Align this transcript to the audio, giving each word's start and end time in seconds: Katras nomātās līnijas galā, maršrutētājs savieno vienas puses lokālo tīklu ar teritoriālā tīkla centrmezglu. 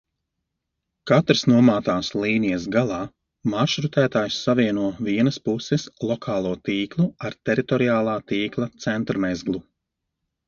Katras 1.09 1.41
nomātās 1.49 2.07
līnijas 2.21 2.63
galā, 2.75 3.01
maršrutētājs 3.53 4.39
savieno 4.47 4.87
vienas 5.09 5.37
puses 5.49 5.85
lokālo 6.13 6.53
tīklu 6.69 7.07
ar 7.29 7.35
teritoriālā 7.51 8.17
tīkla 8.33 8.69
centrmezglu. 8.87 9.63